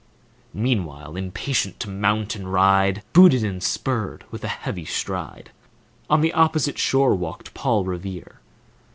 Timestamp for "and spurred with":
3.43-4.43